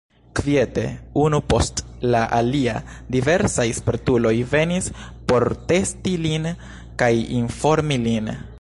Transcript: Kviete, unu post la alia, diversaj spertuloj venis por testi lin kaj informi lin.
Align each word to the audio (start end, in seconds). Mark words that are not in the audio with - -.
Kviete, 0.37 0.83
unu 1.23 1.39
post 1.51 1.83
la 2.15 2.21
alia, 2.37 2.73
diversaj 3.17 3.67
spertuloj 3.81 4.33
venis 4.55 4.89
por 5.29 5.47
testi 5.73 6.15
lin 6.25 6.49
kaj 7.03 7.13
informi 7.43 8.01
lin. 8.07 8.33